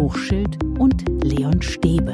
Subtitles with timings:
[0.00, 2.12] Hochschild und Leon Stäbe.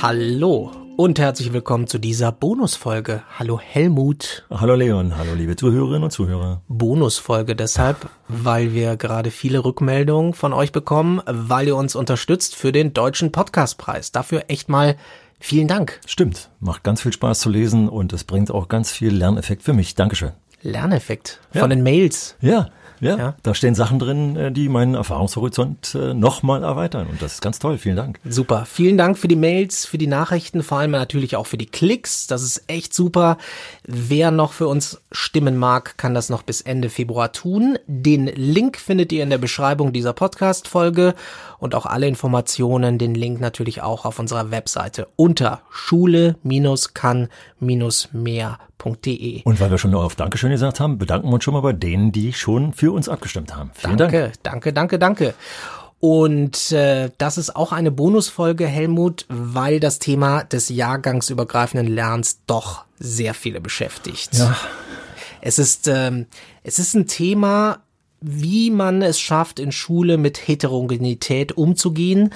[0.00, 3.22] Hallo und herzlich willkommen zu dieser Bonusfolge.
[3.38, 4.44] Hallo Helmut.
[4.50, 6.62] Hallo Leon, hallo liebe Zuhörerinnen und Zuhörer.
[6.68, 12.72] Bonusfolge deshalb, weil wir gerade viele Rückmeldungen von euch bekommen, weil ihr uns unterstützt für
[12.72, 14.12] den Deutschen Podcastpreis.
[14.12, 14.96] Dafür echt mal
[15.38, 16.00] vielen Dank.
[16.06, 19.72] Stimmt, macht ganz viel Spaß zu lesen und es bringt auch ganz viel Lerneffekt für
[19.72, 19.94] mich.
[19.94, 20.32] Dankeschön.
[20.62, 21.60] Lerneffekt Ja.
[21.60, 22.36] von den Mails.
[22.40, 22.68] Ja,
[23.02, 23.34] ja, Ja.
[23.42, 27.58] da stehen Sachen drin, äh, die meinen Erfahrungshorizont äh, nochmal erweitern und das ist ganz
[27.58, 27.76] toll.
[27.76, 28.18] Vielen Dank.
[28.24, 28.64] Super.
[28.64, 32.26] Vielen Dank für die Mails, für die Nachrichten, vor allem natürlich auch für die Klicks.
[32.26, 33.36] Das ist echt super.
[33.84, 37.78] Wer noch für uns stimmen mag, kann das noch bis Ende Februar tun.
[37.86, 41.14] Den Link findet ihr in der Beschreibung dieser Podcast-Folge
[41.58, 45.60] und auch alle Informationen, den Link natürlich auch auf unserer Webseite unter
[48.82, 49.42] schule-kann-mehr.de.
[49.44, 52.12] Und weil wir schon auf Dankeschön gesagt haben, bedanken wir uns schon mal bei denen,
[52.12, 53.70] die schon für uns abgestimmt haben.
[53.74, 54.12] Vielen Dank.
[54.12, 55.34] Danke, danke, danke, danke.
[56.00, 62.84] Und äh, das ist auch eine Bonusfolge, Helmut, weil das Thema des jahrgangsübergreifenden Lernens doch
[62.98, 64.34] sehr viele beschäftigt.
[64.34, 64.56] Ja,
[65.40, 66.26] Es ist ähm,
[66.64, 67.82] es ist ein Thema,
[68.20, 72.30] wie man es schafft, in Schule mit Heterogenität umzugehen.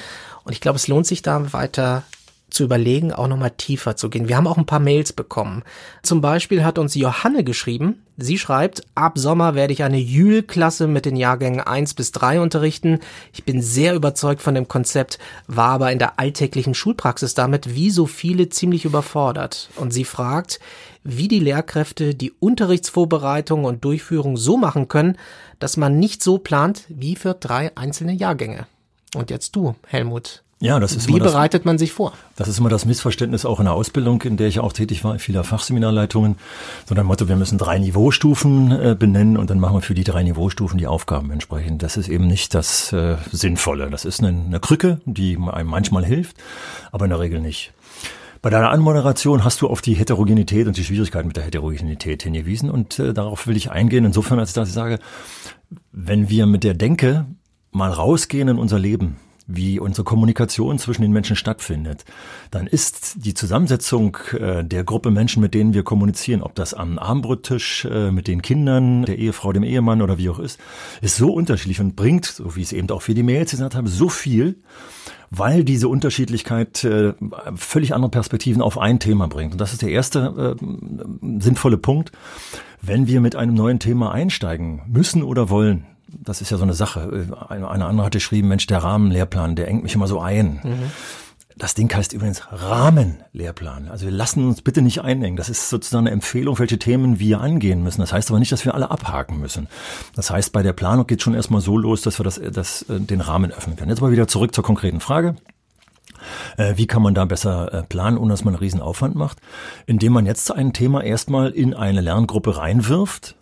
[0.45, 2.05] Und ich glaube, es lohnt sich da weiter
[2.51, 4.29] zu überlegen, auch nochmal tiefer zu gehen.
[4.29, 5.63] Wir haben auch ein paar Mails bekommen.
[6.03, 8.03] Zum Beispiel hat uns Johanne geschrieben.
[8.17, 13.01] Sie schreibt, ab Sommer werde ich eine Jül-Klasse mit den Jahrgängen 1 bis 3 unterrichten.
[13.33, 17.91] Ich bin sehr überzeugt von dem Konzept, war aber in der alltäglichen Schulpraxis damit wie
[17.91, 19.69] so viele ziemlich überfordert.
[19.77, 20.61] Und sie fragt,
[21.03, 25.19] wie die Lehrkräfte die Unterrichtsvorbereitung und Durchführung so machen können,
[25.59, 28.67] dass man nicht so plant wie für drei einzelne Jahrgänge.
[29.15, 30.43] Und jetzt du, Helmut.
[30.59, 32.15] Ja, das ist Wie das, bereitet man sich vor?
[32.35, 35.13] Das ist immer das Missverständnis auch in der Ausbildung, in der ich auch tätig war,
[35.13, 36.37] in vieler Fachseminarleitungen.
[36.87, 40.05] So dem Motto, wir müssen drei Niveaustufen äh, benennen und dann machen wir für die
[40.05, 41.83] drei Niveaustufen die Aufgaben entsprechend.
[41.83, 43.91] Das ist eben nicht das äh, Sinnvolle.
[43.91, 46.39] Das ist eine, eine Krücke, die einem manchmal hilft,
[46.91, 47.75] aber in der Regel nicht.
[48.41, 52.71] Bei deiner Anmoderation hast du auf die Heterogenität und die Schwierigkeiten mit der Heterogenität hingewiesen
[52.71, 54.07] und äh, darauf will ich eingehen.
[54.07, 55.01] Insofern, als dass ich sage,
[55.93, 57.27] wenn wir mit der Denke
[57.73, 62.05] mal rausgehen in unser Leben, wie unsere Kommunikation zwischen den Menschen stattfindet,
[62.51, 66.99] dann ist die Zusammensetzung äh, der Gruppe Menschen, mit denen wir kommunizieren, ob das am
[66.99, 70.59] Abendbrottisch äh, mit den Kindern, der Ehefrau, dem Ehemann oder wie auch ist,
[71.01, 73.77] ist so unterschiedlich und bringt, so wie ich es eben auch für die Mails gesagt
[73.77, 74.57] habe, so viel,
[75.31, 77.15] weil diese Unterschiedlichkeit äh,
[77.55, 79.53] völlig andere Perspektiven auf ein Thema bringt.
[79.53, 82.13] Und das ist der erste äh, sinnvolle Punkt.
[82.83, 86.75] Wenn wir mit einem neuen Thema einsteigen müssen oder wollen, das ist ja so eine
[86.75, 87.29] Sache.
[87.49, 90.61] Eine, eine andere hat geschrieben, Mensch, der Rahmenlehrplan, der engt mich immer so ein.
[91.59, 93.89] Das Ding heißt übrigens Rahmenlehrplan.
[93.89, 95.37] Also wir lassen uns bitte nicht einengen.
[95.37, 98.03] Das ist sozusagen eine Empfehlung, welche Themen wir angehen müssen.
[98.03, 99.67] Das heißt aber nicht, dass wir alle abhaken müssen.
[100.15, 103.01] Das heißt, bei der Planung geht schon erstmal so los, dass wir das, das, äh,
[103.01, 103.89] den Rahmen öffnen können.
[103.89, 105.37] Jetzt aber wieder zurück zur konkreten Frage.
[106.59, 109.39] Äh, Wie kann man da besser äh, planen, ohne dass man einen riesen Aufwand macht?
[109.87, 113.37] Indem man jetzt ein Thema erstmal in eine Lerngruppe reinwirft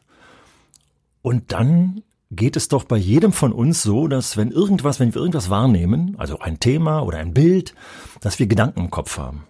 [1.23, 2.03] und dann
[2.35, 6.15] geht es doch bei jedem von uns so, dass wenn irgendwas, wenn wir irgendwas wahrnehmen,
[6.19, 7.75] also ein Thema oder ein Bild,
[8.21, 9.45] dass wir Gedanken im Kopf haben.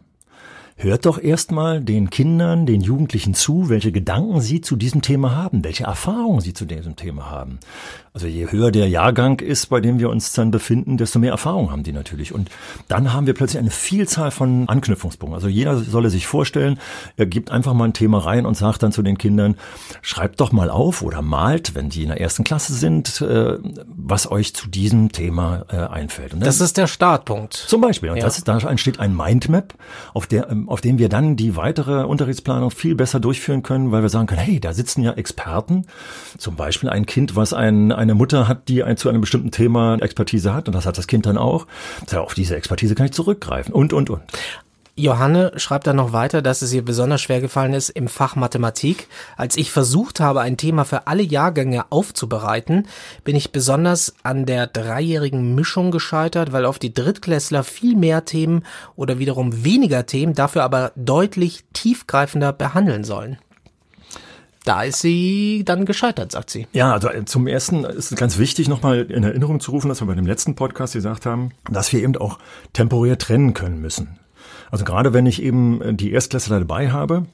[0.76, 5.62] Hört doch erstmal den Kindern, den Jugendlichen zu, welche Gedanken sie zu diesem Thema haben,
[5.62, 7.60] welche Erfahrungen sie zu diesem Thema haben.
[8.12, 11.70] Also je höher der Jahrgang ist, bei dem wir uns dann befinden, desto mehr Erfahrung
[11.70, 12.32] haben die natürlich.
[12.34, 12.48] Und
[12.88, 15.34] dann haben wir plötzlich eine Vielzahl von Anknüpfungspunkten.
[15.34, 16.78] Also jeder solle sich vorstellen,
[17.16, 19.56] er gibt einfach mal ein Thema rein und sagt dann zu den Kindern,
[20.02, 24.30] schreibt doch mal auf oder malt, wenn die in der ersten Klasse sind, äh, was
[24.30, 26.34] euch zu diesem Thema äh, einfällt.
[26.38, 27.54] Das ist der Startpunkt.
[27.54, 28.10] zum Beispiel.
[28.10, 28.24] Und Ja.
[28.24, 29.74] das, da entsteht ein Mindmap,
[30.12, 34.02] auf, der, ähm, auf dem wir dann die weitere Unterrichtsplanung viel besser durchführen können, weil
[34.02, 35.86] wir sagen können, hey, da sitzen ja Experten.
[36.38, 39.96] Zum Beispiel ein Kind, was ein, eine Mutter hat, die ein, zu einem bestimmten Thema
[39.96, 40.68] Expertise hat.
[40.68, 41.66] Und das hat das Kind dann auch.
[42.14, 43.74] Auf diese Expertise kann ich zurückgreifen.
[43.74, 44.22] Und, und, und.
[44.96, 49.08] Johanne schreibt dann noch weiter, dass es ihr besonders schwer gefallen ist im Fach Mathematik.
[49.36, 52.86] Als ich versucht habe, ein Thema für alle Jahrgänge aufzubereiten,
[53.24, 58.64] bin ich besonders an der dreijährigen Mischung gescheitert, weil auf die Drittklässler viel mehr Themen
[58.94, 63.38] oder wiederum weniger Themen dafür aber deutlich tiefgreifender behandeln sollen.
[64.64, 66.66] Da ist sie dann gescheitert, sagt sie.
[66.72, 70.00] Ja, also äh, zum ersten ist es ganz wichtig, nochmal in Erinnerung zu rufen, dass
[70.00, 72.38] wir bei dem letzten Podcast gesagt haben, dass wir eben auch
[72.72, 74.18] temporär trennen können müssen.
[74.70, 77.26] Also gerade wenn ich eben äh, die Erstklässler dabei habe,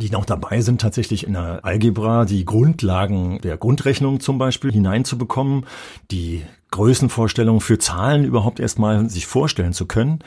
[0.00, 5.64] die noch dabei sind, tatsächlich in der Algebra die Grundlagen der Grundrechnung zum Beispiel hineinzubekommen,
[6.10, 10.18] die Größenvorstellungen für Zahlen überhaupt erstmal sich vorstellen zu können,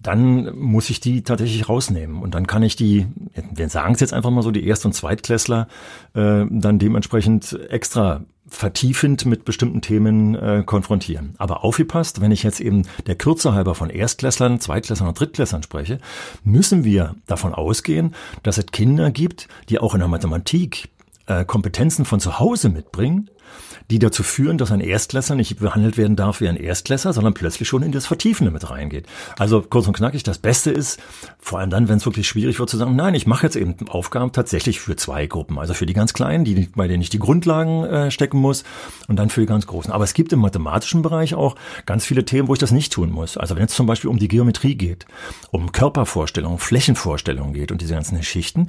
[0.00, 2.22] dann muss ich die tatsächlich rausnehmen.
[2.22, 3.06] Und dann kann ich die,
[3.52, 5.68] wir sagen es jetzt einfach mal so, die Erst- und Zweitklässler
[6.14, 11.34] äh, dann dementsprechend extra vertiefend mit bestimmten Themen äh, konfrontieren.
[11.38, 15.98] Aber aufgepasst, wenn ich jetzt eben der Kürze halber von Erstklässlern, Zweitklässlern und Drittklässlern spreche,
[16.44, 20.88] müssen wir davon ausgehen, dass es Kinder gibt, die auch in der Mathematik
[21.26, 23.30] äh, Kompetenzen von zu Hause mitbringen,
[23.90, 27.68] die dazu führen, dass ein Erstklässler nicht behandelt werden darf wie ein Erstklässler, sondern plötzlich
[27.68, 29.06] schon in das Vertiefende mit reingeht.
[29.38, 31.00] Also kurz und knackig, das Beste ist,
[31.38, 33.76] vor allem dann, wenn es wirklich schwierig wird, zu sagen, nein, ich mache jetzt eben
[33.88, 35.58] Aufgaben tatsächlich für zwei Gruppen.
[35.58, 38.64] Also für die ganz Kleinen, die, bei denen ich die Grundlagen äh, stecken muss
[39.06, 39.92] und dann für die ganz Großen.
[39.92, 41.56] Aber es gibt im mathematischen Bereich auch
[41.86, 43.36] ganz viele Themen, wo ich das nicht tun muss.
[43.36, 45.06] Also wenn es zum Beispiel um die Geometrie geht,
[45.50, 48.68] um Körpervorstellungen, Flächenvorstellungen geht und diese ganzen Schichten,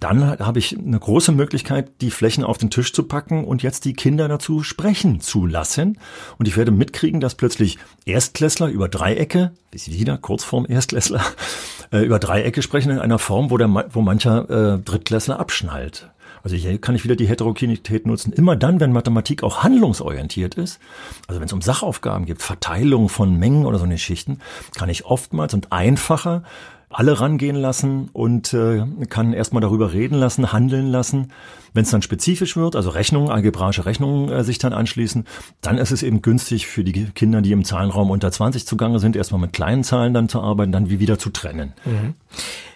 [0.00, 3.84] dann habe ich eine große Möglichkeit, die Flächen auf den Tisch zu packen und jetzt
[3.84, 5.98] die Kinder dazu sprechen zu lassen.
[6.38, 11.22] Und ich werde mitkriegen, dass plötzlich Erstklässler über Dreiecke, wieder Kurzform Erstklässler,
[11.92, 16.10] äh, über Dreiecke sprechen in einer Form, wo, der, wo mancher äh, Drittklässler abschnallt.
[16.44, 18.32] Also hier kann ich wieder die Heterogenität nutzen.
[18.32, 20.78] Immer dann, wenn Mathematik auch handlungsorientiert ist,
[21.26, 24.38] also wenn es um Sachaufgaben gibt, Verteilung von Mengen oder so eine Schichten,
[24.76, 26.44] kann ich oftmals und einfacher
[26.90, 31.32] alle rangehen lassen und äh, kann erstmal darüber reden lassen, handeln lassen.
[31.74, 35.26] Wenn es dann spezifisch wird, also Rechnungen, algebraische Rechnungen äh, sich dann anschließen,
[35.60, 39.16] dann ist es eben günstig für die Kinder, die im Zahlenraum unter 20 zugange sind,
[39.16, 41.74] erstmal mit kleinen Zahlen dann zu arbeiten, dann wie wieder zu trennen.
[41.84, 42.14] Mhm.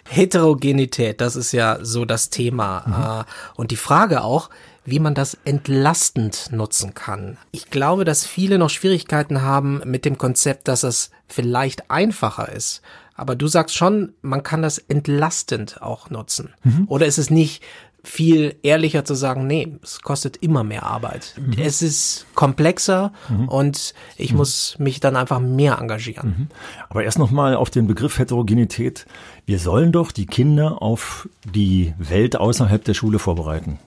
[0.07, 2.83] Heterogenität, das ist ja so das Thema.
[2.85, 2.93] Mhm.
[2.93, 4.49] Äh, und die Frage auch,
[4.85, 7.37] wie man das entlastend nutzen kann.
[7.51, 12.81] Ich glaube, dass viele noch Schwierigkeiten haben mit dem Konzept, dass es vielleicht einfacher ist,
[13.15, 16.53] aber du sagst schon, man kann das entlastend auch nutzen.
[16.63, 16.85] Mhm.
[16.87, 17.63] Oder ist es nicht
[18.03, 21.35] viel ehrlicher zu sagen, nee, es kostet immer mehr Arbeit.
[21.37, 21.53] Mhm.
[21.57, 23.47] Es ist komplexer mhm.
[23.47, 24.39] und ich mhm.
[24.39, 26.35] muss mich dann einfach mehr engagieren.
[26.37, 26.47] Mhm.
[26.89, 29.05] Aber erst nochmal auf den Begriff Heterogenität.
[29.45, 33.79] Wir sollen doch die Kinder auf die Welt außerhalb der Schule vorbereiten.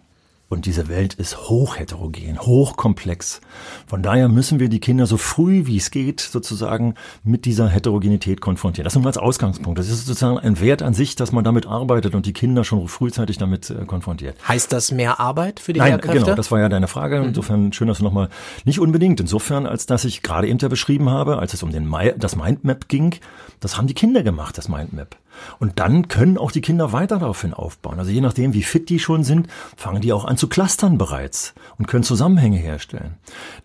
[0.49, 3.41] Und diese Welt ist hochheterogen, hochkomplex.
[3.89, 6.95] Von daher müssen wir die Kinder so früh wie es geht sozusagen
[7.25, 8.85] mit dieser Heterogenität konfrontieren.
[8.85, 9.77] Das ist nur als Ausgangspunkt.
[9.77, 12.87] Das ist sozusagen ein Wert an sich, dass man damit arbeitet und die Kinder schon
[12.87, 14.37] frühzeitig damit äh, konfrontiert.
[14.47, 16.21] Heißt das mehr Arbeit für die Nein, Lehrkräfte?
[16.21, 17.21] Genau, das war ja deine Frage.
[17.21, 17.29] Mhm.
[17.29, 18.29] Insofern schön, dass du nochmal
[18.65, 19.19] nicht unbedingt.
[19.19, 22.87] Insofern, als dass ich gerade eben ja beschrieben habe, als es um den das Mindmap
[22.87, 23.17] ging,
[23.59, 25.17] das haben die Kinder gemacht, das Mindmap.
[25.59, 27.99] Und dann können auch die Kinder weiter daraufhin aufbauen.
[27.99, 31.55] Also je nachdem, wie fit die schon sind, fangen die auch an zu clustern bereits
[31.79, 33.15] und können Zusammenhänge herstellen.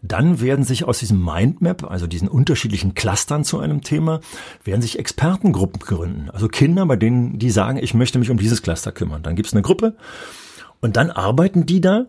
[0.02, 4.22] Dann werden sich aus diesem Mindmap, also diesen unterschiedlichen Clustern zu einem Thema,
[4.64, 6.30] werden sich Expertengruppen gründen.
[6.32, 9.24] Also Kinder, bei denen die sagen, ich möchte mich um dieses Cluster kümmern.
[9.24, 9.96] Dann gibt es eine Gruppe
[10.80, 12.06] und dann arbeiten die da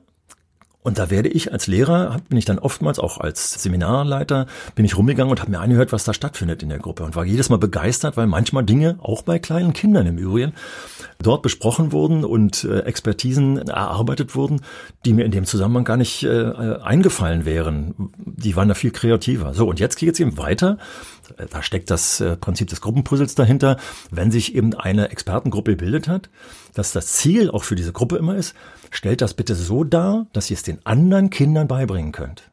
[0.82, 4.96] und da werde ich als Lehrer, bin ich dann oftmals auch als Seminarleiter, bin ich
[4.96, 7.58] rumgegangen und habe mir angehört, was da stattfindet in der Gruppe und war jedes Mal
[7.58, 10.54] begeistert, weil manchmal Dinge, auch bei kleinen Kindern im Übrigen,
[11.20, 14.60] dort besprochen wurden und äh, Expertisen erarbeitet wurden,
[15.04, 16.52] die mir in dem Zusammenhang gar nicht äh,
[16.82, 18.10] eingefallen wären.
[18.18, 19.54] Die waren da viel kreativer.
[19.54, 20.78] So, und jetzt geht es eben weiter.
[21.50, 23.76] Da steckt das äh, Prinzip des Gruppenpuzzles dahinter.
[24.10, 26.30] Wenn sich eben eine Expertengruppe gebildet hat,
[26.74, 28.54] dass das Ziel auch für diese Gruppe immer ist,
[28.90, 32.50] stellt das bitte so dar, dass ihr es den anderen Kindern beibringen könnt.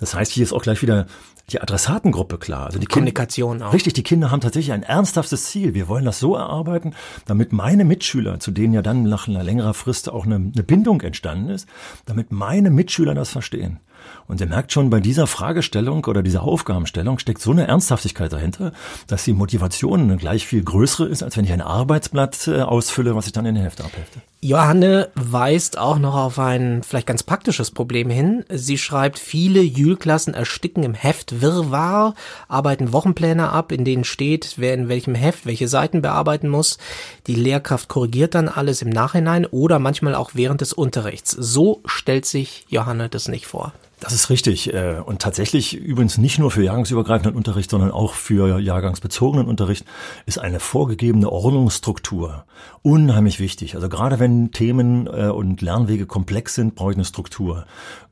[0.00, 1.06] Das heißt, hier ist auch gleich wieder
[1.50, 2.66] die Adressatengruppe klar.
[2.66, 3.72] Also die Kommunikation Kinder, auch.
[3.72, 5.74] Richtig, die Kinder haben tatsächlich ein ernsthaftes Ziel.
[5.74, 6.94] Wir wollen das so erarbeiten,
[7.26, 11.00] damit meine Mitschüler, zu denen ja dann nach einer längerer Frist auch eine, eine Bindung
[11.00, 11.68] entstanden ist,
[12.04, 13.80] damit meine Mitschüler das verstehen.
[14.26, 18.72] Und ihr merkt schon, bei dieser Fragestellung oder dieser Aufgabenstellung steckt so eine Ernsthaftigkeit dahinter,
[19.06, 23.26] dass die Motivation gleich viel größere ist, als wenn ich ein Arbeitsblatt äh, ausfülle, was
[23.26, 24.20] ich dann in der Hälfte abhefte.
[24.40, 28.44] Johanne weist auch noch auf ein vielleicht ganz praktisches Problem hin.
[28.50, 32.14] Sie schreibt, viele Jülklassen ersticken im Heft Wirrwarr,
[32.46, 36.78] arbeiten Wochenpläne ab, in denen steht, wer in welchem Heft welche Seiten bearbeiten muss.
[37.26, 41.32] Die Lehrkraft korrigiert dann alles im Nachhinein oder manchmal auch während des Unterrichts.
[41.32, 43.72] So stellt sich Johanne das nicht vor.
[44.00, 44.72] Das ist richtig.
[44.72, 49.84] Äh, und tatsächlich übrigens nicht nur für jahrgangsübergreifenden Unterricht, sondern auch für jahrgangsbezogenen Unterricht
[50.26, 52.44] ist eine vorgegebene Ordnungsstruktur
[52.82, 53.74] unheimlich wichtig.
[53.74, 57.66] Also gerade wenn Themen äh, und Lernwege komplex sind, brauche ich eine Struktur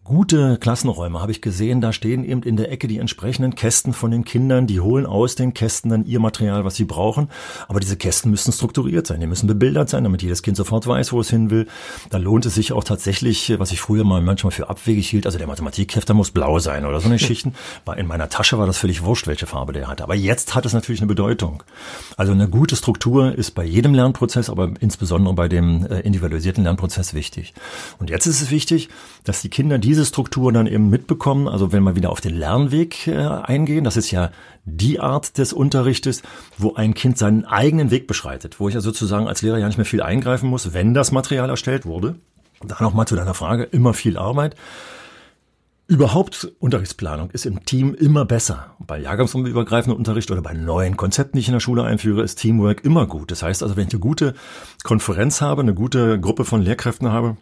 [0.07, 4.11] gute Klassenräume habe ich gesehen, da stehen eben in der Ecke die entsprechenden Kästen von
[4.13, 7.29] den Kindern, die holen aus den Kästen dann ihr Material, was sie brauchen.
[7.67, 11.13] Aber diese Kästen müssen strukturiert sein, die müssen bebildert sein, damit jedes Kind sofort weiß,
[11.13, 11.67] wo es hin will.
[12.11, 15.39] Da lohnt es sich auch tatsächlich, was ich früher mal manchmal für abwegig hielt, also
[15.39, 17.55] der Mathematikhefter muss blau sein oder so eine Schichten.
[17.97, 20.05] In meiner Tasche war das völlig wurscht, welche Farbe der hatte.
[20.05, 21.63] Aber jetzt hat es natürlich eine Bedeutung.
[22.17, 27.15] Also eine gute Struktur ist bei jedem Lernprozess, aber insbesondere bei dem äh, individualisierten Lernprozess
[27.15, 27.55] wichtig.
[27.99, 28.89] Und jetzt ist es wichtig,
[29.25, 31.49] dass die Kinder diese diese Struktur dann eben mitbekommen.
[31.49, 34.31] Also wenn wir wieder auf den Lernweg äh, eingehen, das ist ja
[34.65, 36.23] die Art des Unterrichtes,
[36.59, 39.79] wo ein Kind seinen eigenen Weg beschreitet, wo ich ja sozusagen als Lehrer ja nicht
[39.79, 42.17] mehr viel eingreifen muss, wenn das Material erstellt wurde.
[42.63, 44.55] Da nochmal zu deiner Frage, immer viel Arbeit.
[45.89, 48.75] Überhaupt Unterrichtsplanung ist im Team immer besser.
[48.81, 52.85] Bei jahrgangsübergreifendem Unterricht oder bei neuen Konzepten, die ich in der Schule einführe, ist Teamwork
[52.85, 53.31] immer gut.
[53.31, 54.35] Das heißt also, wenn ich eine gute
[54.83, 57.37] Konferenz habe, eine gute Gruppe von Lehrkräften habe,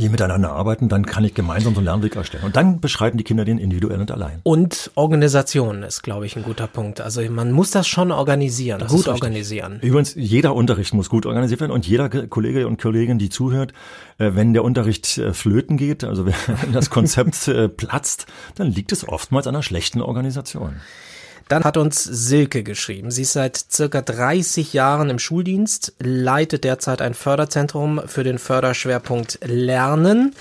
[0.00, 2.44] die miteinander arbeiten, dann kann ich gemeinsam so einen Lernweg erstellen.
[2.44, 4.40] Und dann beschreiten die Kinder den individuell und allein.
[4.42, 7.00] Und Organisation ist, glaube ich, ein guter Punkt.
[7.00, 9.78] Also man muss das schon organisieren, das gut organisieren.
[9.80, 13.72] Übrigens, jeder Unterricht muss gut organisiert werden und jeder Kollege und Kollegin, die zuhört,
[14.18, 16.26] äh, wenn der Unterricht äh, flöten geht, also
[16.62, 20.80] wenn das Konzept äh, platzt, dann liegt es oftmals an einer schlechten Organisation.
[21.48, 23.10] Dann hat uns Silke geschrieben.
[23.10, 29.38] Sie ist seit circa 30 Jahren im Schuldienst, leitet derzeit ein Förderzentrum für den Förderschwerpunkt
[29.42, 30.34] Lernen.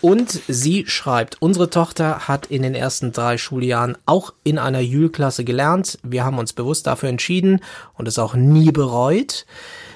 [0.00, 5.44] Und sie schreibt, unsere Tochter hat in den ersten drei Schuljahren auch in einer Jühl-Klasse
[5.44, 5.98] gelernt.
[6.02, 7.60] Wir haben uns bewusst dafür entschieden
[7.94, 9.44] und es auch nie bereut.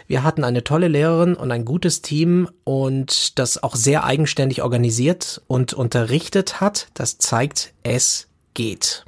[0.06, 5.40] Wir hatten eine tolle Lehrerin und ein gutes Team und das auch sehr eigenständig organisiert
[5.46, 6.88] und unterrichtet hat.
[6.92, 9.06] Das zeigt, es geht.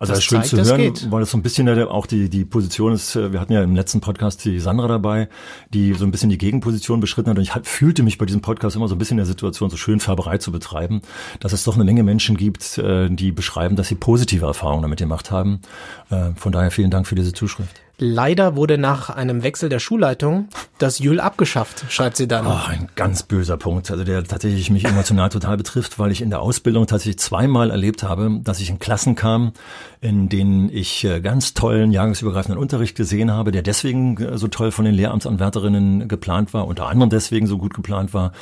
[0.00, 2.46] Also das, das ist schön zu hören, weil das so ein bisschen auch die, die
[2.46, 5.28] Position ist, äh, wir hatten ja im letzten Podcast die Sandra dabei,
[5.74, 8.76] die so ein bisschen die Gegenposition beschritten hat und ich fühlte mich bei diesem Podcast
[8.76, 11.02] immer so ein bisschen in der Situation, so schön Färberei zu betreiben,
[11.40, 15.00] dass es doch eine Menge Menschen gibt, äh, die beschreiben, dass sie positive Erfahrungen damit
[15.00, 15.60] gemacht haben.
[16.08, 17.78] Äh, von daher vielen Dank für diese Zuschrift.
[18.02, 22.46] Leider wurde nach einem Wechsel der Schulleitung das Jül abgeschafft, schreibt sie dann.
[22.46, 26.30] Ach, ein ganz böser Punkt, also der tatsächlich mich emotional total betrifft, weil ich in
[26.30, 29.52] der Ausbildung tatsächlich zweimal erlebt habe, dass ich in Klassen kam,
[30.00, 34.70] in denen ich äh, ganz tollen jahrgangsübergreifenden Unterricht gesehen habe, der deswegen äh, so toll
[34.70, 38.32] von den Lehramtsanwärterinnen geplant war, unter anderem deswegen so gut geplant war,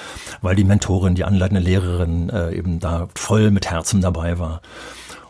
[0.41, 4.63] weil die Mentorin, die anleitende Lehrerin äh, eben da voll mit Herzen dabei war.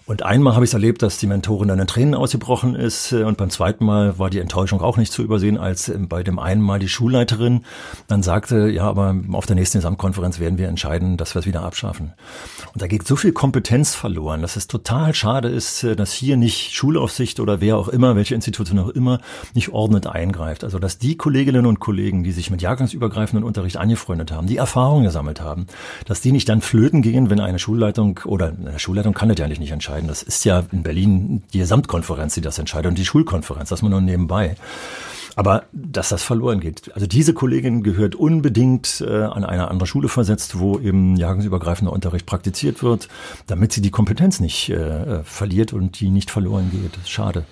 [0.08, 3.12] Und einmal habe ich es erlebt, dass die Mentorin dann in Tränen ausgebrochen ist.
[3.12, 6.22] Äh, und beim zweiten Mal war die Enttäuschung auch nicht zu übersehen, als ähm, bei
[6.22, 7.66] dem einen Mal die Schulleiterin
[8.06, 11.60] dann sagte, ja, aber auf der nächsten Gesamtkonferenz werden wir entscheiden, dass wir es wieder
[11.60, 12.14] abschaffen.
[12.72, 16.38] Und da geht so viel Kompetenz verloren, dass es total schade ist, äh, dass hier
[16.38, 19.20] nicht Schulaufsicht oder wer auch immer, welche Institution auch immer,
[19.52, 20.64] nicht ordnend eingreift.
[20.64, 25.04] Also, dass die Kolleginnen und Kollegen, die sich mit jahrgangsübergreifenden Unterricht angefreundet haben, die Erfahrungen
[25.04, 25.66] gesammelt haben,
[26.06, 29.46] dass die nicht dann flöten gehen, wenn eine Schulleitung oder eine Schulleitung kann das ja
[29.48, 30.08] nicht entscheiden entscheiden.
[30.08, 33.90] Das ist ja in Berlin die Gesamtkonferenz, die das entscheidet und die Schulkonferenz, das man
[33.90, 34.56] nur nebenbei.
[35.36, 36.92] Aber dass das verloren geht.
[36.94, 42.26] Also diese Kollegin gehört unbedingt äh, an eine andere Schule versetzt, wo eben jahrgangsübergreifender Unterricht
[42.26, 43.08] praktiziert wird,
[43.46, 47.08] damit sie die Kompetenz nicht äh, verliert und die nicht verloren geht.
[47.08, 47.44] Schade.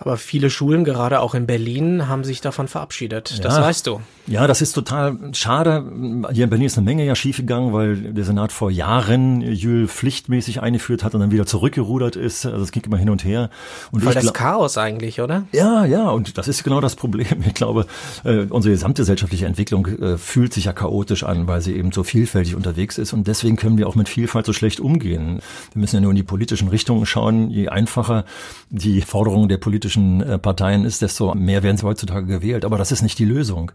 [0.00, 3.32] Aber viele Schulen, gerade auch in Berlin, haben sich davon verabschiedet.
[3.36, 3.42] Ja.
[3.42, 4.00] Das weißt du.
[4.26, 5.84] Ja, das ist total schade.
[6.32, 10.62] Hier in Berlin ist eine Menge ja schiefgegangen, weil der Senat vor Jahren Jül pflichtmäßig
[10.62, 12.46] eingeführt hat und dann wieder zurückgerudert ist.
[12.46, 13.50] Also es ging immer hin und her.
[13.90, 15.42] Und Voll das Chaos eigentlich, oder?
[15.52, 16.08] Ja, ja.
[16.08, 17.26] Und das ist genau das Problem.
[17.50, 17.86] Ich glaube,
[18.24, 22.54] äh, unsere gesamtgesellschaftliche Entwicklung äh, fühlt sich ja chaotisch an, weil sie eben so vielfältig
[22.54, 23.12] unterwegs ist.
[23.12, 25.40] Und deswegen können wir auch mit Vielfalt so schlecht umgehen.
[25.72, 27.50] Wir müssen ja nur in die politischen Richtungen schauen.
[27.50, 28.24] Je einfacher
[28.70, 32.64] die Forderungen der politischen äh, Parteien ist, desto mehr werden sie heutzutage gewählt.
[32.64, 33.72] Aber das ist nicht die Lösung.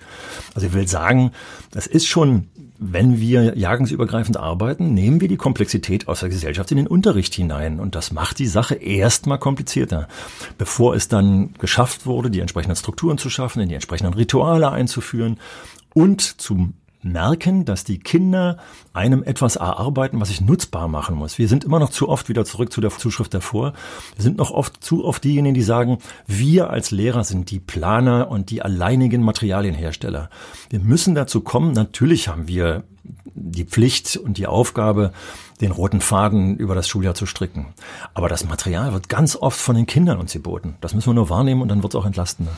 [0.54, 1.32] Also ich will sagen,
[1.72, 6.78] das ist schon, wenn wir jagensübergreifend arbeiten, nehmen wir die Komplexität aus der Gesellschaft in
[6.78, 7.80] den Unterricht hinein.
[7.80, 10.08] Und das macht die Sache erstmal komplizierter.
[10.58, 15.38] Bevor es dann geschafft wurde, die entsprechenden Strukturen zu schaffen, in die entsprechenden Rituale einzuführen
[15.94, 16.74] und zum
[17.06, 18.58] merken, dass die Kinder
[18.94, 21.38] einem etwas erarbeiten, was ich nutzbar machen muss.
[21.38, 23.74] Wir sind immer noch zu oft wieder zurück zu der Zuschrift davor.
[24.16, 28.30] Wir sind noch oft zu oft diejenigen, die sagen, wir als Lehrer sind die Planer
[28.30, 30.30] und die alleinigen Materialienhersteller.
[30.70, 32.84] Wir müssen dazu kommen, natürlich haben wir
[33.36, 35.12] die Pflicht und die Aufgabe,
[35.62, 37.68] den roten Faden über das Schuljahr zu stricken.
[38.14, 40.76] Aber das Material wird ganz oft von den Kindern uns geboten.
[40.82, 42.52] Das müssen wir nur wahrnehmen und dann wird es auch entlastender.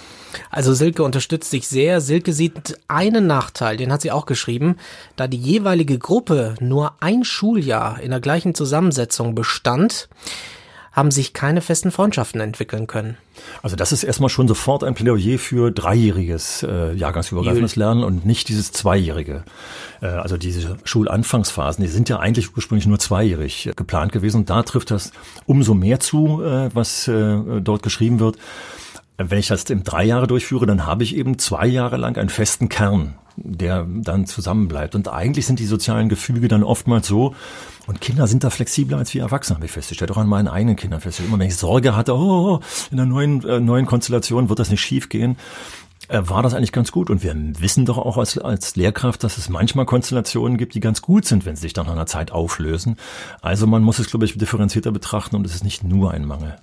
[0.49, 2.01] Also Silke unterstützt sich sehr.
[2.01, 4.77] Silke sieht einen Nachteil, den hat sie auch geschrieben,
[5.15, 10.09] da die jeweilige Gruppe nur ein Schuljahr in der gleichen Zusammensetzung bestand
[10.97, 13.17] haben sich keine festen Freundschaften entwickeln können.
[13.61, 18.49] Also das ist erstmal schon sofort ein Plädoyer für dreijähriges äh, jahrgangsübergreifendes Lernen und nicht
[18.49, 19.43] dieses zweijährige.
[20.01, 24.37] Äh, also diese Schulanfangsphasen, die sind ja eigentlich ursprünglich nur zweijährig geplant gewesen.
[24.37, 25.11] Und da trifft das
[25.45, 28.37] umso mehr zu, äh, was äh, dort geschrieben wird.
[29.17, 32.29] Wenn ich das im drei Jahre durchführe, dann habe ich eben zwei Jahre lang einen
[32.29, 34.95] festen Kern der dann zusammenbleibt.
[34.95, 37.35] Und eigentlich sind die sozialen Gefüge dann oftmals so,
[37.87, 40.11] und Kinder sind da flexibler als wir Erwachsene, habe ich festgestellt.
[40.11, 41.29] Auch an meinen eigenen Kindern festgestellt.
[41.29, 42.59] Immer wenn ich Sorge hatte, oh,
[42.91, 45.37] in der neuen, äh, neuen Konstellation wird das nicht schief gehen,
[46.09, 47.09] äh, war das eigentlich ganz gut.
[47.09, 51.01] Und wir wissen doch auch als, als Lehrkraft, dass es manchmal Konstellationen gibt, die ganz
[51.01, 52.97] gut sind, wenn sie sich dann nach einer Zeit auflösen.
[53.41, 56.57] Also man muss es, glaube ich, differenzierter betrachten und es ist nicht nur ein Mangel.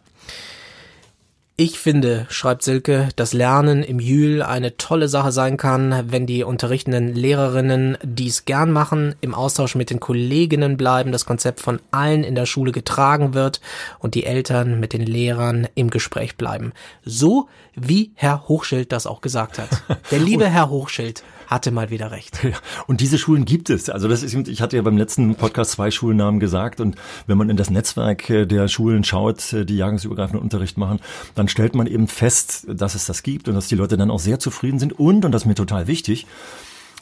[1.56, 6.42] Ich finde, schreibt Silke, dass Lernen im Jühl eine tolle Sache sein kann, wenn die
[6.42, 12.25] unterrichtenden Lehrerinnen dies gern machen, im Austausch mit den Kolleginnen bleiben, das Konzept von allen
[12.25, 13.61] in der Schule getragen wird
[14.00, 16.73] und die Eltern mit den Lehrern im Gespräch bleiben.
[17.04, 19.69] So wie Herr Hochschild das auch gesagt hat.
[20.11, 22.43] Der liebe Herr Hochschild hatte mal wieder recht.
[22.43, 22.52] Ja,
[22.87, 23.90] und diese Schulen gibt es.
[23.90, 27.50] Also das ist, ich hatte ja beim letzten Podcast zwei Schulnamen gesagt und wenn man
[27.50, 31.00] in das Netzwerk äh, der Schulen schaut, äh, die jahrgangsübergreifenden Unterricht machen,
[31.35, 34.21] dann stellt man eben fest, dass es das gibt und dass die Leute dann auch
[34.21, 36.26] sehr zufrieden sind und, und das ist mir total wichtig,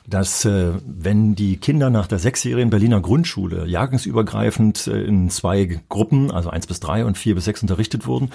[0.07, 6.31] dass äh, wenn die Kinder nach der sechsjährigen Berliner Grundschule jahrgangsübergreifend äh, in zwei Gruppen,
[6.31, 8.31] also eins bis drei und vier bis sechs unterrichtet wurden,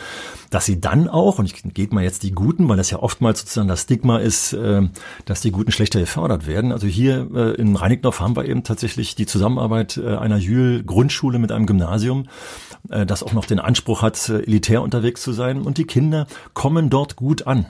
[0.50, 3.42] dass sie dann auch, und ich gebe mal jetzt die Guten, weil das ja oftmals
[3.42, 4.82] sozusagen das Stigma ist, äh,
[5.26, 6.72] dass die Guten schlechter gefördert werden.
[6.72, 11.52] Also hier äh, in Reinickendorf haben wir eben tatsächlich die Zusammenarbeit äh, einer Jühl-Grundschule mit
[11.52, 12.28] einem Gymnasium,
[12.90, 15.62] äh, das auch noch den Anspruch hat, äh, elitär unterwegs zu sein.
[15.62, 17.66] Und die Kinder kommen dort gut an.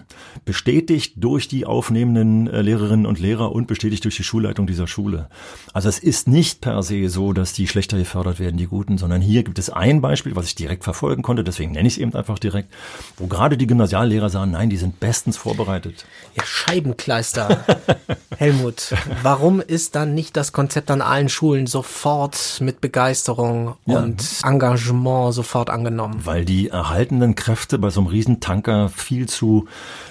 [0.46, 4.88] Bestätigt durch die aufnehmenden äh, Lehrerinnen und Lehrer und bestätigt bestätigt durch die Schulleitung dieser
[4.88, 5.30] Schule.
[5.74, 9.22] Also es ist nicht per se so, dass die schlechter gefördert werden, die Guten, sondern
[9.22, 12.14] hier gibt es ein Beispiel, was ich direkt verfolgen konnte, deswegen nenne ich es eben
[12.14, 12.70] einfach direkt,
[13.18, 16.06] wo gerade die Gymnasiallehrer sagen, nein, die sind bestens vorbereitet.
[16.36, 17.66] Ja, Scheibenkleister.
[18.38, 24.00] Helmut, warum ist dann nicht das Konzept an allen Schulen sofort mit Begeisterung ja.
[24.00, 26.22] und Engagement sofort angenommen?
[26.24, 29.68] Weil die erhaltenen Kräfte bei so einem Riesentanker viel zu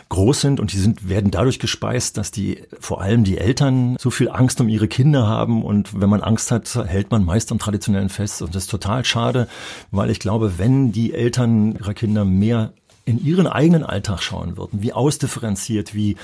[0.08, 4.10] groß sind und die sind, werden dadurch gespeist, dass die, vor allem die Eltern so
[4.10, 7.58] viel Angst um ihre Kinder haben und wenn man Angst hat, hält man meist am
[7.58, 9.48] traditionellen fest und das ist total schade,
[9.90, 12.72] weil ich glaube, wenn die Eltern ihrer Kinder mehr
[13.06, 16.16] in ihren eigenen Alltag schauen würden, wie ausdifferenziert, wie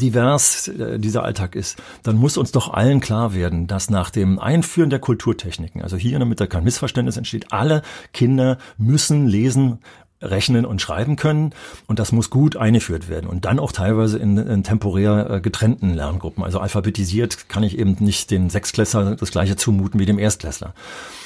[0.00, 4.38] divers äh, dieser Alltag ist, dann muss uns doch allen klar werden, dass nach dem
[4.38, 7.82] Einführen der Kulturtechniken, also hier, damit da kein Missverständnis entsteht, alle
[8.14, 9.80] Kinder müssen lesen,
[10.22, 11.52] rechnen und schreiben können.
[11.86, 13.28] Und das muss gut eingeführt werden.
[13.28, 16.44] Und dann auch teilweise in, in temporär äh, getrennten Lerngruppen.
[16.44, 20.74] Also alphabetisiert kann ich eben nicht den Sechsklässler das gleiche zumuten wie dem Erstklässler.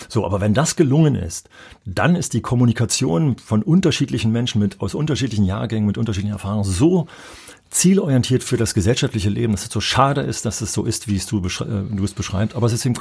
[0.09, 1.49] So, aber wenn das gelungen ist,
[1.85, 7.07] dann ist die Kommunikation von unterschiedlichen Menschen mit, aus unterschiedlichen Jahrgängen, mit unterschiedlichen Erfahrungen so
[7.71, 11.16] zielorientiert für das gesellschaftliche Leben, dass es so schade ist, dass es so ist, wie
[11.16, 12.57] es du, beschre äh, du es beschreibst.
[12.57, 12.94] Aber es ist eben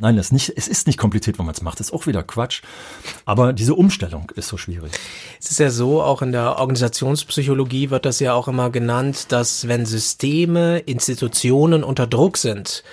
[0.00, 1.80] Nein, das nicht, es ist nicht kompliziert, wenn man es macht.
[1.80, 2.62] Das ist auch wieder Quatsch.
[3.24, 4.92] Aber diese Umstellung ist so schwierig.
[5.40, 9.66] Es ist ja so, auch in der Organisationspsychologie wird das ja auch immer genannt, dass
[9.66, 12.84] wenn Systeme, Institutionen unter Druck sind,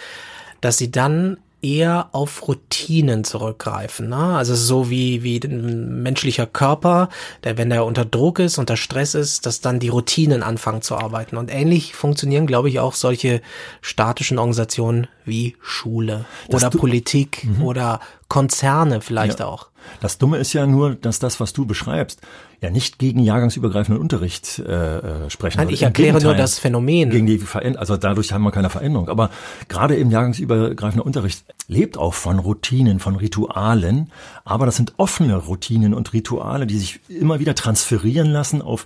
[0.62, 4.10] dass sie dann eher auf Routinen zurückgreifen.
[4.10, 4.16] Ne?
[4.16, 7.10] Also so wie, wie ein menschlicher Körper,
[7.44, 10.96] der, wenn der unter Druck ist, unter Stress ist, dass dann die Routinen anfangen zu
[10.96, 11.38] arbeiten.
[11.38, 13.42] Und ähnlich funktionieren, glaube ich, auch solche
[13.82, 17.64] statischen Organisationen wie Schule das oder Politik mhm.
[17.64, 18.00] oder
[18.36, 19.46] Konzerne vielleicht ja.
[19.46, 19.70] auch.
[20.02, 22.20] Das Dumme ist ja nur, dass das, was du beschreibst,
[22.60, 25.60] ja nicht gegen jahrgangsübergreifenden Unterricht äh, äh sprechen.
[25.60, 27.12] Nein, ich erkläre nur das Phänomen.
[27.12, 29.08] Gegen die Veränderung, also dadurch haben wir keine Veränderung.
[29.08, 29.30] Aber
[29.70, 34.12] gerade im jahrgangsübergreifender Unterricht lebt auch von Routinen, von Ritualen.
[34.44, 38.86] Aber das sind offene Routinen und Rituale, die sich immer wieder transferieren lassen auf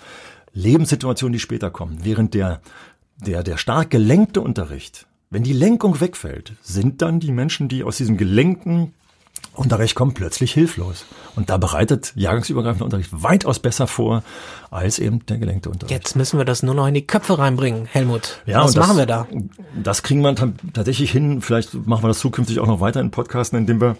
[0.53, 1.97] Lebenssituationen, die später kommen.
[2.03, 2.61] Während der,
[3.17, 7.97] der, der stark gelenkte Unterricht, wenn die Lenkung wegfällt, sind dann die Menschen, die aus
[7.97, 8.93] diesem gelenkten
[9.53, 11.05] Unterricht kommt plötzlich hilflos.
[11.35, 14.23] Und da bereitet jahrgangsübergreifender Unterricht weitaus besser vor
[14.71, 15.91] als eben der gelenkte Unterricht.
[15.91, 18.41] Jetzt müssen wir das nur noch in die Köpfe reinbringen, Helmut.
[18.45, 19.27] Ja, Was das, machen wir da?
[19.81, 20.35] Das kriegen wir
[20.73, 21.41] tatsächlich hin.
[21.41, 23.97] Vielleicht machen wir das zukünftig auch noch weiter in Podcasten, indem wir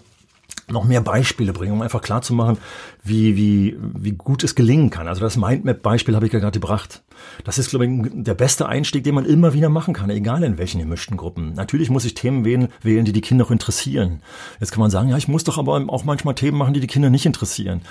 [0.68, 2.58] noch mehr Beispiele bringen, um einfach klar zu machen,
[3.02, 5.08] wie, wie, wie gut es gelingen kann.
[5.08, 7.02] Also das Mindmap-Beispiel habe ich ja gerade gebracht.
[7.44, 10.58] Das ist, glaube ich, der beste Einstieg, den man immer wieder machen kann, egal in
[10.58, 11.54] welchen gemischten Gruppen.
[11.54, 14.22] Natürlich muss ich Themen wählen, wählen, die die Kinder auch interessieren.
[14.58, 16.86] Jetzt kann man sagen, ja, ich muss doch aber auch manchmal Themen machen, die die
[16.86, 17.82] Kinder nicht interessieren.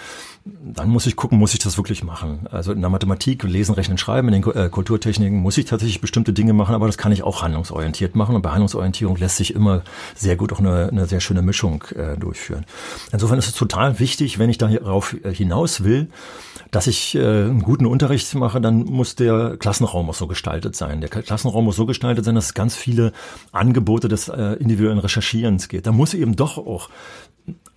[0.46, 2.48] Dann muss ich gucken, muss ich das wirklich machen?
[2.50, 6.34] Also in der Mathematik, Lesen, Rechnen, Schreiben, in den äh, Kulturtechniken muss ich tatsächlich bestimmte
[6.34, 8.36] Dinge machen, aber das kann ich auch handlungsorientiert machen.
[8.36, 9.84] Und bei Handlungsorientierung lässt sich immer
[10.16, 12.66] sehr gut auch eine, eine sehr schöne Mischung äh, durchführen.
[13.12, 14.58] Insofern ist es total wichtig, wenn ich
[15.00, 16.10] darauf hinaus will,
[16.72, 21.02] dass ich äh, einen guten Unterricht mache, dann muss der Klassenraum auch so gestaltet sein.
[21.02, 23.12] Der Klassenraum muss so gestaltet sein, dass es ganz viele
[23.52, 25.88] Angebote des äh, individuellen Recherchierens geht.
[25.88, 26.90] Da muss eben doch auch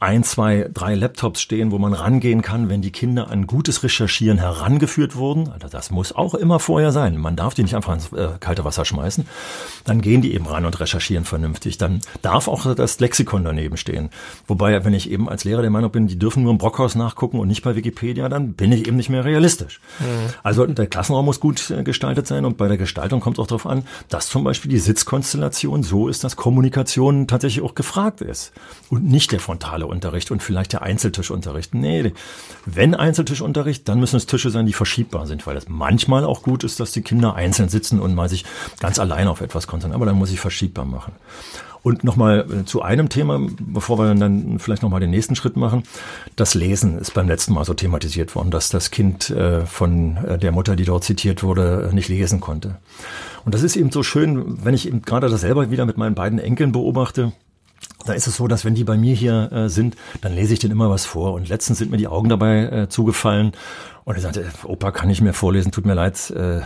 [0.02, 4.36] ein, zwei, drei Laptops stehen, wo man rangehen kann, wenn die Kinder an gutes Recherchieren
[4.36, 5.48] herangeführt wurden.
[5.52, 7.16] Also das muss auch immer vorher sein.
[7.16, 9.28] Man darf die nicht einfach ins äh, kalte Wasser schmeißen.
[9.84, 11.78] Dann gehen die eben ran und recherchieren vernünftig.
[11.78, 14.10] Dann darf auch das Lexikon daneben stehen.
[14.48, 17.38] Wobei, wenn ich eben als Lehrer der Meinung bin, die dürfen nur im Brockhaus nachgucken
[17.38, 19.80] und nicht bei Wikipedia, dann bin ich eben nicht mehr realistisch.
[20.00, 20.32] Mhm.
[20.42, 23.46] Also der Klassenraum muss gut äh, gestaltet sein und bei der Gestaltung kommt es auch
[23.46, 28.52] darauf an, dass zum Beispiel die Sitzkonstellation so ist, dass Kommunikation tatsächlich auch gefragt ist
[28.90, 31.74] und nicht der frontale Unterricht und vielleicht der Einzeltischunterricht.
[31.74, 32.12] Nee,
[32.66, 36.64] wenn Einzeltischunterricht, dann müssen es Tische sein, die verschiebbar sind, weil das manchmal auch gut
[36.64, 38.44] ist, dass die Kinder einzeln sitzen und mal sich
[38.80, 41.12] ganz allein auf etwas konzentrieren, aber dann muss ich verschiebbar machen.
[41.84, 45.82] Und nochmal äh, zu einem Thema, bevor wir dann vielleicht nochmal den nächsten Schritt machen.
[46.36, 50.38] Das Lesen ist beim letzten Mal so thematisiert worden, dass das Kind äh, von äh,
[50.38, 52.76] der Mutter, die dort zitiert wurde, nicht lesen konnte.
[53.44, 56.14] Und das ist eben so schön, wenn ich eben gerade das selber wieder mit meinen
[56.14, 57.32] beiden Enkeln beobachte.
[58.04, 60.58] Da ist es so, dass wenn die bei mir hier äh, sind, dann lese ich
[60.58, 61.34] denen immer was vor.
[61.34, 63.52] Und letztens sind mir die Augen dabei äh, zugefallen.
[64.04, 65.70] Und er sagte, Opa, kann ich mehr vorlesen?
[65.70, 66.62] Tut mir leid, äh,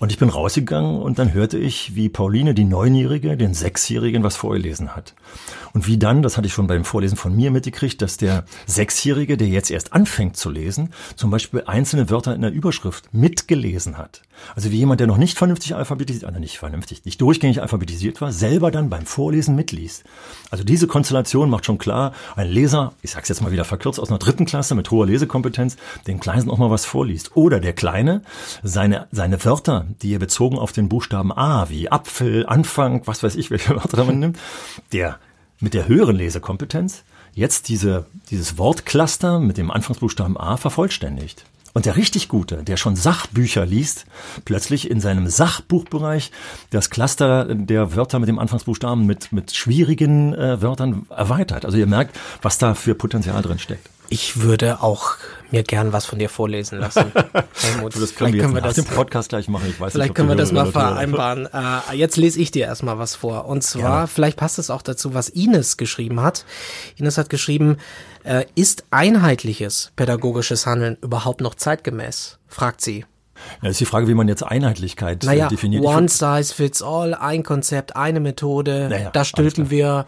[0.00, 4.34] und ich bin rausgegangen und dann hörte ich, wie Pauline, die Neunjährige, den Sechsjährigen was
[4.34, 5.14] vorgelesen hat.
[5.74, 9.36] Und wie dann, das hatte ich schon beim Vorlesen von mir mitgekriegt, dass der Sechsjährige,
[9.36, 14.22] der jetzt erst anfängt zu lesen, zum Beispiel einzelne Wörter in der Überschrift mitgelesen hat.
[14.54, 18.32] Also wie jemand, der noch nicht vernünftig alphabetisiert, also nicht vernünftig, nicht durchgängig alphabetisiert war,
[18.32, 20.04] selber dann beim Vorlesen mitliest.
[20.50, 24.08] Also diese Konstellation macht schon klar, ein Leser, ich sag's jetzt mal wieder verkürzt, aus
[24.08, 27.36] einer dritten Klasse mit hoher Lesekompetenz, den Kleinen auch mal was vorliest.
[27.36, 28.22] Oder der Kleine
[28.62, 33.36] seine, seine Wörter, die er bezogen auf den Buchstaben A, wie Apfel, Anfang, was weiß
[33.36, 34.38] ich, welche Wörter man nimmt,
[34.92, 35.18] der
[35.60, 41.44] mit der höheren Lesekompetenz jetzt diese, dieses Wortcluster mit dem Anfangsbuchstaben A vervollständigt.
[41.72, 44.06] Und der richtig Gute, der schon Sachbücher liest,
[44.44, 46.32] plötzlich in seinem Sachbuchbereich
[46.70, 51.64] das Cluster der Wörter mit dem Anfangsbuchstaben mit, mit schwierigen äh, Wörtern erweitert.
[51.64, 53.88] Also ihr merkt, was da für Potenzial drin steckt.
[54.12, 55.16] Ich würde auch
[55.52, 57.12] mir gern was von dir vorlesen lassen.
[57.54, 59.66] Helmut, das können wir, können wir das im Podcast gleich machen.
[59.70, 61.46] Ich weiß vielleicht nicht, können wir das mal vereinbaren.
[61.46, 63.46] Äh, jetzt lese ich dir erstmal was vor.
[63.46, 64.06] Und zwar, ja.
[64.08, 66.44] vielleicht passt es auch dazu, was Ines geschrieben hat.
[66.96, 67.76] Ines hat geschrieben,
[68.24, 72.38] äh, ist einheitliches pädagogisches Handeln überhaupt noch zeitgemäß?
[72.48, 73.06] Fragt sie.
[73.62, 75.84] Ja, ist die Frage, wie man jetzt Einheitlichkeit naja, definiert.
[75.84, 78.88] One size fits all, ein Konzept, eine Methode.
[78.90, 80.06] Naja, da stülpen wir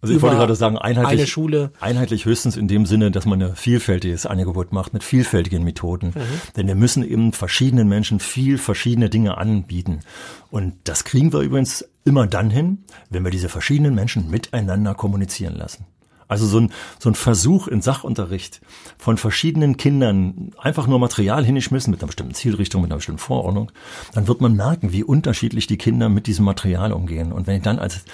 [0.00, 1.72] also ich wollte gerade sagen, einheitlich, eine Schule.
[1.80, 6.12] einheitlich höchstens in dem Sinne, dass man ein vielfältiges Angebot macht mit vielfältigen Methoden.
[6.14, 6.20] Mhm.
[6.56, 10.00] Denn wir müssen eben verschiedenen Menschen viel verschiedene Dinge anbieten.
[10.50, 15.56] Und das kriegen wir übrigens immer dann hin, wenn wir diese verschiedenen Menschen miteinander kommunizieren
[15.56, 15.86] lassen.
[16.28, 18.60] Also so ein, so ein Versuch in Sachunterricht
[18.98, 23.72] von verschiedenen Kindern einfach nur Material hingeschmissen mit einer bestimmten Zielrichtung, mit einer bestimmten Vorordnung,
[24.12, 27.32] dann wird man merken, wie unterschiedlich die Kinder mit diesem Material umgehen.
[27.32, 28.04] Und wenn ich dann als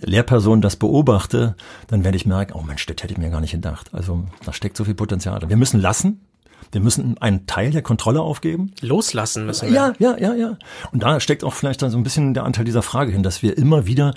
[0.00, 1.56] Lehrperson das beobachte,
[1.88, 3.92] dann werde ich merken, oh Mensch, das hätte ich mir gar nicht gedacht.
[3.92, 5.40] Also da steckt so viel Potenzial.
[5.48, 6.20] Wir müssen lassen,
[6.72, 8.72] wir müssen einen Teil der Kontrolle aufgeben.
[8.80, 9.74] Loslassen müssen wir.
[9.74, 10.58] Ja, ja, ja, ja.
[10.92, 13.42] Und da steckt auch vielleicht dann so ein bisschen der Anteil dieser Frage hin, dass
[13.42, 14.14] wir immer wieder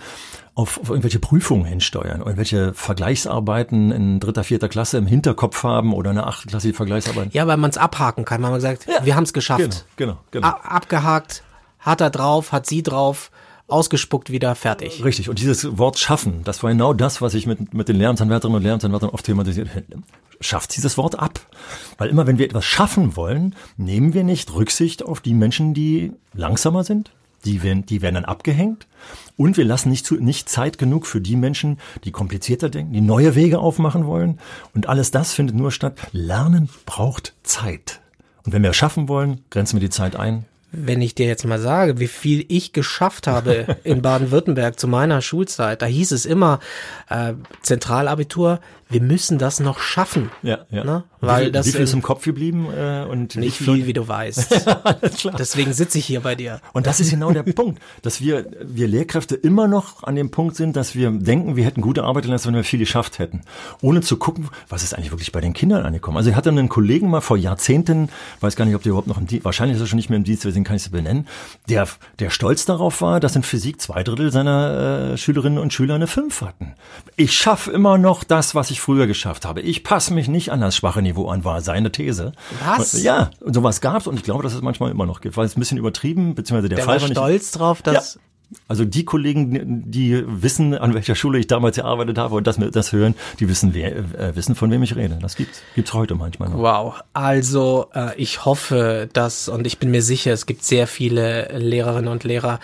[0.53, 6.09] auf, auf irgendwelche Prüfungen hinsteuern, irgendwelche Vergleichsarbeiten in dritter, vierter Klasse im Hinterkopf haben oder
[6.09, 7.33] eine achtklassige Vergleichsarbeit.
[7.33, 9.05] Ja, weil man es abhaken kann, weil man sagt, ja.
[9.05, 9.85] wir haben es geschafft.
[9.95, 10.51] Genau, genau.
[10.51, 10.63] genau.
[10.63, 11.43] abgehakt,
[11.79, 13.31] hat er drauf, hat sie drauf
[13.71, 15.03] ausgespuckt wieder fertig.
[15.03, 15.29] Richtig.
[15.29, 18.63] Und dieses Wort schaffen, das war genau das, was ich mit, mit den Lehramtsanwärterinnen und
[18.63, 19.97] Lehramtsanwärtern oft thematisiert hätte.
[20.41, 21.39] Schafft dieses Wort ab.
[21.97, 26.11] Weil immer wenn wir etwas schaffen wollen, nehmen wir nicht Rücksicht auf die Menschen, die
[26.33, 27.11] langsamer sind.
[27.45, 28.87] Die werden, die werden dann abgehängt.
[29.37, 33.01] Und wir lassen nicht, zu, nicht Zeit genug für die Menschen, die komplizierter denken, die
[33.01, 34.39] neue Wege aufmachen wollen.
[34.75, 35.95] Und alles das findet nur statt.
[36.11, 38.01] Lernen braucht Zeit.
[38.45, 41.45] Und wenn wir es schaffen wollen, grenzen wir die Zeit ein, wenn ich dir jetzt
[41.45, 46.25] mal sage, wie viel ich geschafft habe in Baden-Württemberg zu meiner Schulzeit, da hieß es
[46.25, 46.59] immer
[47.09, 50.31] äh, Zentralabitur, wir müssen das noch schaffen.
[50.41, 50.83] Ja, ja.
[50.83, 51.03] Ne?
[51.21, 52.67] Weil wie, das wie viel ist im Kopf geblieben?
[52.75, 54.65] Äh, und nicht viel, viel, wie du weißt.
[55.39, 56.59] Deswegen sitze ich hier bei dir.
[56.73, 60.55] Und das ist genau der Punkt, dass wir, wir Lehrkräfte immer noch an dem Punkt
[60.55, 63.41] sind, dass wir denken, wir hätten gute Arbeit geleistet, wenn wir viel geschafft hätten.
[63.81, 66.17] Ohne zu gucken, was ist eigentlich wirklich bei den Kindern angekommen.
[66.17, 69.19] Also ich hatte einen Kollegen mal vor Jahrzehnten, weiß gar nicht, ob der überhaupt noch
[69.19, 71.27] im Dienst, wahrscheinlich ist er schon nicht mehr im Dienst, deswegen kann ich es benennen,
[71.69, 75.95] der, der stolz darauf war, dass in Physik zwei Drittel seiner äh, Schülerinnen und Schüler
[75.95, 76.73] eine Fünf hatten.
[77.15, 79.61] Ich schaffe immer noch das, was ich früher geschafft habe.
[79.61, 82.33] Ich passe mich nicht an das schwache Niveau an, war seine These.
[82.65, 83.01] Was?
[83.01, 85.55] Ja, und sowas gab's und ich glaube, dass es manchmal immer noch gibt, weil es
[85.55, 88.21] ein bisschen übertrieben, beziehungsweise der, der Fall war, war stolz drauf, dass ja.
[88.67, 92.91] Also die Kollegen, die wissen, an welcher Schule ich damals gearbeitet habe und das, das
[92.91, 95.17] hören, die wissen, wer, äh, wissen, von wem ich rede.
[95.21, 96.57] Das gibt's, gibt's heute manchmal noch.
[96.57, 97.01] Wow.
[97.13, 102.09] Also äh, ich hoffe, dass und ich bin mir sicher, es gibt sehr viele Lehrerinnen
[102.09, 102.59] und Lehrer,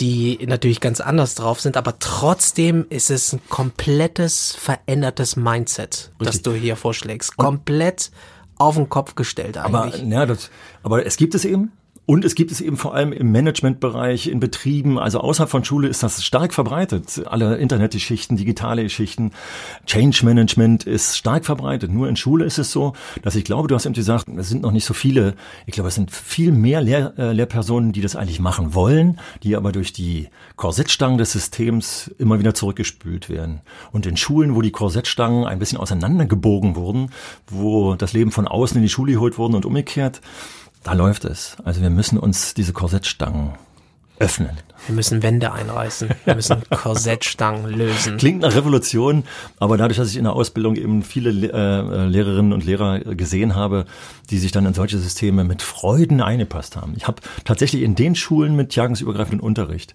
[0.00, 6.26] die natürlich ganz anders drauf sind, aber trotzdem ist es ein komplettes verändertes Mindset, Richtig.
[6.26, 7.36] das du hier vorschlägst.
[7.36, 8.10] Komplett
[8.58, 10.02] auf den Kopf gestellt eigentlich.
[10.02, 10.50] Aber, ja, das,
[10.82, 11.72] aber es gibt es eben
[12.10, 15.86] Und es gibt es eben vor allem im Managementbereich, in Betrieben, also außerhalb von Schule
[15.86, 17.22] ist das stark verbreitet.
[17.26, 19.30] Alle Internetgeschichten, digitale Geschichten,
[19.86, 21.92] Change Management ist stark verbreitet.
[21.92, 24.62] Nur in Schule ist es so, dass ich glaube, du hast eben gesagt, es sind
[24.62, 25.36] noch nicht so viele.
[25.66, 29.54] Ich glaube, es sind viel mehr Lehr äh, Lehrpersonen, die das eigentlich machen wollen, die
[29.54, 33.60] aber durch die Korsettstangen des Systems immer wieder zurückgespült werden.
[33.92, 37.12] Und in Schulen, wo die Korsettstangen ein bisschen auseinandergebogen wurden,
[37.46, 40.20] wo das Leben von außen in die Schule geholt wurden und umgekehrt,
[40.82, 41.56] da läuft es.
[41.64, 43.52] Also wir müssen uns diese Korsettstangen
[44.18, 44.50] öffnen.
[44.86, 46.10] Wir müssen Wände einreißen.
[46.24, 48.18] Wir müssen Korsettstangen lösen.
[48.18, 49.24] Klingt nach Revolution,
[49.58, 53.86] aber dadurch, dass ich in der Ausbildung eben viele äh, Lehrerinnen und Lehrer gesehen habe,
[54.28, 56.94] die sich dann in solche Systeme mit Freuden eingepasst haben.
[56.96, 59.94] Ich habe tatsächlich in den Schulen mit jahrgangsübergreifenden Unterricht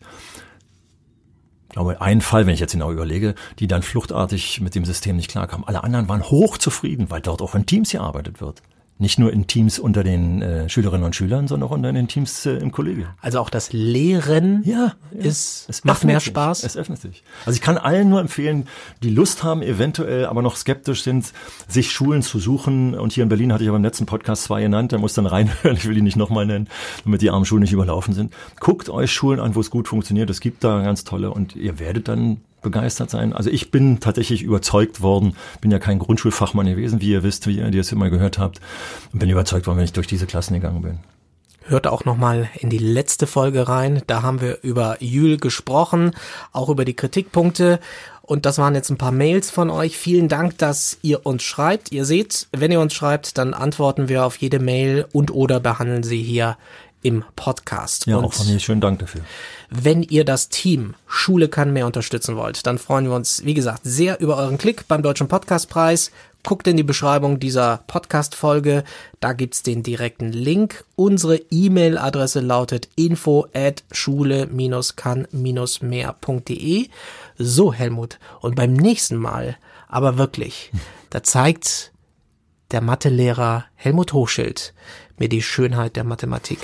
[1.75, 5.17] ich glaube, ein Fall, wenn ich jetzt genau überlege, die dann fluchtartig mit dem System
[5.17, 5.67] nicht klarkamen.
[5.67, 8.61] Alle anderen waren hochzufrieden, weil dort auch in Teams gearbeitet wird.
[8.97, 12.45] Nicht nur in Teams unter den äh, Schülerinnen und Schülern, sondern auch in den Teams
[12.45, 13.07] äh, im Kollegium.
[13.21, 15.19] Also auch das Lehren ja, ja.
[15.19, 16.63] ist es macht mehr Spaß.
[16.63, 17.23] Es öffnet sich.
[17.45, 18.67] Also ich kann allen nur empfehlen,
[19.03, 21.33] die Lust haben, eventuell aber noch skeptisch sind,
[21.67, 22.95] sich Schulen zu suchen.
[22.95, 25.25] Und hier in Berlin hatte ich aber im letzten Podcast zwei genannt, der muss dann
[25.25, 26.69] reinhören, ich will die nicht nochmal nennen,
[27.03, 28.33] damit die armen Schulen nicht überlaufen sind.
[28.61, 30.29] Guckt euch Schulen an, wo es gut funktioniert.
[30.29, 33.31] Es gibt da ganz tolle und ihr werdet dann begeistert sein.
[33.31, 37.59] Also ich bin tatsächlich überzeugt worden, bin ja kein Grundschulfachmann gewesen, wie ihr wisst, wie
[37.59, 38.59] ihr das immer gehört habt,
[39.13, 40.99] und bin überzeugt worden, wenn ich durch diese Klassen gegangen bin.
[41.67, 44.03] Hört auch nochmal in die letzte Folge rein.
[44.05, 46.11] Da haben wir über Jül gesprochen,
[46.51, 47.79] auch über die Kritikpunkte.
[48.21, 49.97] Und das waren jetzt ein paar Mails von euch.
[49.97, 51.91] Vielen Dank, dass ihr uns schreibt.
[51.91, 56.03] Ihr seht, wenn ihr uns schreibt, dann antworten wir auf jede Mail und oder behandeln
[56.03, 56.57] sie hier
[57.05, 58.07] im Podcast.
[58.07, 59.21] Ja, und auch von mir schönen Dank dafür.
[59.69, 63.81] Wenn ihr das Team Schule kann mehr unterstützen wollt, dann freuen wir uns, wie gesagt,
[63.83, 66.09] sehr über euren Klick beim Deutschen Podcastpreis.
[66.43, 68.83] Guckt in die Beschreibung dieser Podcast-Folge,
[69.19, 70.83] da gibt's den direkten Link.
[70.95, 76.87] Unsere E-Mail-Adresse lautet info at schule-kann-mehr.de.
[77.37, 80.71] So, Helmut, und beim nächsten Mal, aber wirklich,
[81.11, 81.91] da zeigt
[82.71, 84.73] der Mathelehrer Helmut Hochschild
[85.17, 86.59] mir die Schönheit der Mathematik.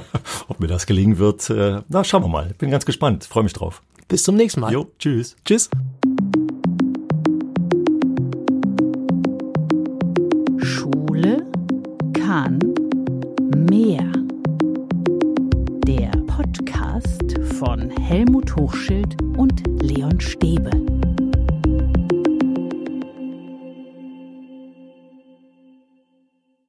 [0.48, 2.54] Ob mir das gelingen wird, äh, na, schauen wir mal.
[2.58, 3.24] Bin ganz gespannt.
[3.24, 3.82] Freue mich drauf.
[4.08, 4.72] Bis zum nächsten Mal.
[4.72, 5.36] Jo, tschüss.
[5.44, 5.68] Tschüss.
[10.58, 11.46] Schule
[12.14, 12.58] kann
[13.70, 14.10] mehr.
[15.86, 20.70] Der Podcast von Helmut Hochschild und Leon Stäbe.